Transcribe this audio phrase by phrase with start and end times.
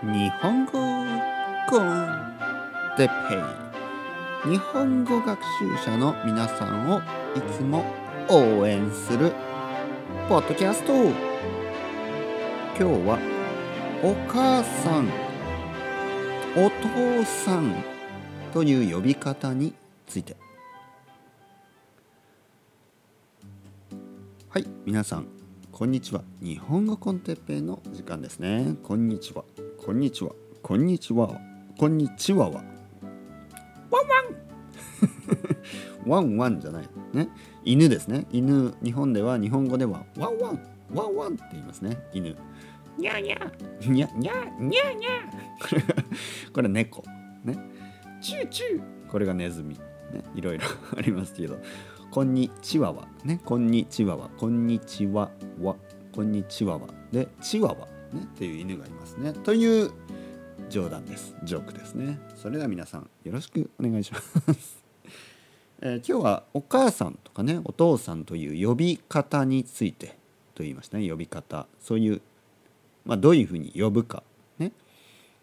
[0.00, 0.72] 日本語
[1.68, 2.32] コン。
[2.96, 3.12] テペ
[4.46, 7.02] イ日本語学習者の皆さんをい
[7.52, 7.84] つも
[8.28, 9.32] 応援する
[10.28, 10.94] ポッドキャスト。
[10.94, 11.12] 今
[12.76, 13.18] 日は
[14.04, 15.08] お母さん
[16.56, 17.74] お父さん
[18.52, 19.74] という呼び方に
[20.06, 20.36] ついて。
[24.48, 25.26] はい皆さん
[25.72, 26.22] こんにちは。
[26.40, 28.76] 日本語コンテッペイの時間ですね。
[28.84, 29.42] こんにちは。
[29.88, 30.32] こんにちは。
[30.62, 31.40] こんにちは。
[31.78, 32.62] こんにちはは。
[33.90, 34.20] ワンワ
[36.04, 36.04] ン。
[36.04, 36.88] ワンワンじゃない。
[37.14, 37.30] ね。
[37.64, 38.26] 犬ですね。
[38.30, 38.74] 犬。
[38.84, 40.60] 日本では日本語ではワンワン。
[40.92, 41.96] ワンワンって言いますね。
[42.12, 42.36] 犬。
[42.98, 43.38] にゃにゃ
[43.80, 45.10] にゃにゃにゃにゃ
[45.58, 45.82] これ
[46.52, 47.02] これ猫。
[47.42, 47.58] ね。
[48.20, 49.10] チューチュー。
[49.10, 49.74] これがネズミ。
[50.12, 50.22] ね。
[50.34, 50.64] いろいろ
[50.98, 51.58] ありますけど。
[52.10, 53.40] こんにちはわね。
[53.42, 55.30] こんにちはわこんにちは
[55.62, 55.76] わ
[56.12, 57.97] こんにちはわでチワワ。
[58.12, 59.32] ねっていう犬がいますね。
[59.32, 59.90] という
[60.68, 61.34] 冗談です。
[61.44, 62.18] ジョークですね。
[62.36, 64.34] それでは皆さんよろしくお願いします、
[65.80, 70.18] えー今日はお母さんとかねお父さんという呼び方について
[70.54, 71.08] と言いましたね。
[71.08, 71.66] 呼び方。
[71.80, 72.20] そういう
[73.04, 74.22] まあどういうふうに呼ぶか。
[74.58, 74.72] ね。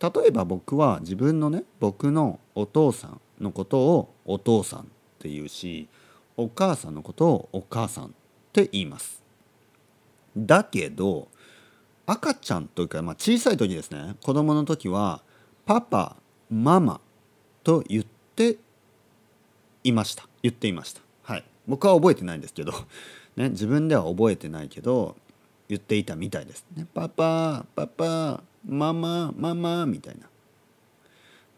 [0.00, 4.84] 例えば僕は自分のね僕のお父さんのことをお父さんっ
[5.18, 5.88] て言うし
[6.36, 8.08] お母さんのことをお母さんっ
[8.52, 9.22] て言います。
[10.36, 11.28] だけど
[12.06, 14.14] 赤ちゃんというか、まあ、小さい時ですね。
[14.22, 15.22] 子供の時は
[15.66, 16.16] パパ
[16.50, 17.00] ママ
[17.64, 18.56] と言って
[19.82, 20.28] いました。
[20.42, 21.00] 言っていました。
[21.22, 21.44] はい。
[21.66, 22.72] 僕は覚えてないんですけど、
[23.36, 25.16] ね、自分では覚えてないけど
[25.68, 26.64] 言っていたみたいです。
[26.76, 30.28] ねパパパパママママみたいな。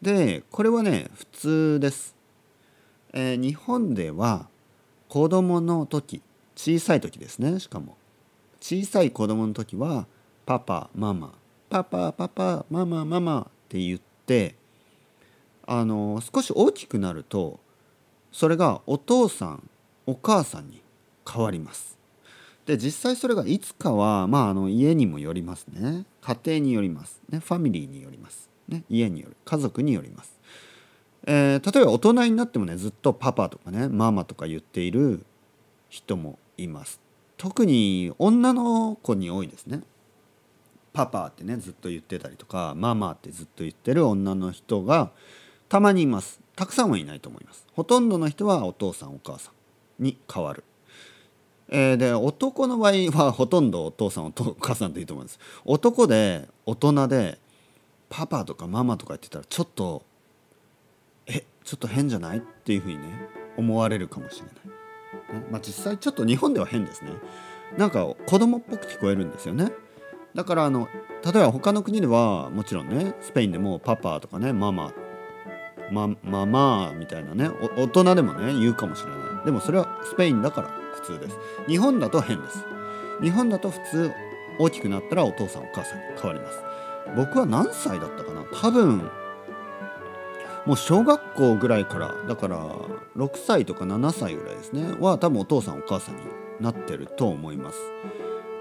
[0.01, 2.15] でこれはね普通です、
[3.13, 4.47] えー日本では
[5.09, 6.21] 子供の時
[6.55, 7.97] 小さい時ですねしかも。
[8.61, 10.05] 小さい子供の時は
[10.49, 11.31] パパママ。
[11.69, 14.55] パパパパママママって言って
[15.67, 17.59] あの少し大きくなると
[18.31, 19.69] それがお父さん
[20.07, 20.81] お母さんに
[21.31, 21.99] 変わります。
[22.65, 26.05] で実際それがいつかは、まあ、あの家にもよりますね。
[26.21, 29.37] 家庭によります、ね、ファミリーによります、ね、家による。
[29.45, 30.33] 家族によります、
[31.27, 35.23] えー例えば大人になってもねずっとパパとかねママとか言っている
[35.89, 36.99] 人もいます。
[37.37, 39.81] 特に女の子に多いですね。
[40.93, 45.11] パパってねずっと言ってたりとかママってずっと言ってる女の人が
[45.67, 46.39] たまにいます。
[46.55, 47.65] たくさんはいないと思います。
[47.73, 49.51] ほとんどの人はお父さんお母さ
[49.99, 50.63] んに変わる、
[51.69, 55.39] えーで男の場合はほとんどお父さんお父母さんといいと思うんです。
[55.65, 57.37] 男で大人で
[58.09, 60.03] パパとかママとか言ってたらちょっと
[61.27, 63.03] えちょっと変じゃないっていうふうにね
[63.55, 64.51] 思われるかもしれな
[65.41, 67.11] い、まあ、実際ちょっと日本では変ですね。
[67.77, 69.71] なんか子供っぽく聞こえるんですよね。
[70.39, 70.87] だからあの
[71.21, 74.93] 例えば他の国ではもちろんねスペインでもパパとかねママ
[75.91, 79.45] まママみたいなね大人でもね言うかもしれない。
[79.45, 81.37] でもそれはスペインだから普通です。
[81.67, 82.63] 日本だと変です。
[83.21, 84.13] 日本だと普通
[84.59, 86.63] 大きくなったらお父さんお母さんに変わります。
[87.17, 88.45] 僕は何歳だったかな？
[88.61, 88.99] 多分
[90.65, 92.65] もう小学校ぐらいからだから
[93.17, 94.95] 6歳とか7歳ぐらいですね。
[95.01, 96.21] は多分お父さんお母さんに
[96.61, 97.77] なってると思います。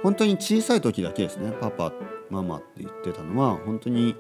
[0.03, 1.53] 本当に小さい時だけですね。
[1.61, 1.93] パパ
[2.31, 4.15] ママって言ってたのは本当に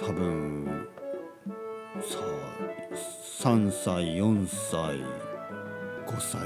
[0.00, 0.88] 多分
[2.00, 2.94] さあ
[3.42, 4.96] 3歳4歳
[6.06, 6.40] 5歳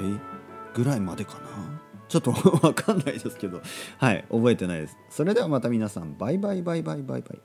[0.74, 1.80] ぐらいまでかな。
[2.08, 2.32] ちょっと
[2.66, 3.60] わかんないですけど。
[3.98, 4.97] はい覚えてないです。
[5.08, 7.41] それではまた皆さんバイバイバイバイバイバイ。